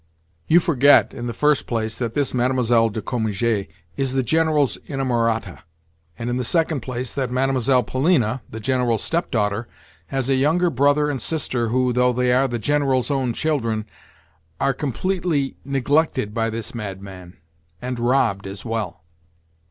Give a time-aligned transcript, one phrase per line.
[0.47, 2.89] "You forget, in the first place, that this Mlle.
[2.89, 5.59] de Cominges is the General's inamorata,
[6.17, 7.83] and, in the second place, that Mlle.
[7.83, 9.67] Polina, the General's step daughter,
[10.07, 13.85] has a younger brother and sister who, though they are the General's own children,
[14.59, 17.37] are completely neglected by this madman,
[17.79, 19.03] and robbed as well."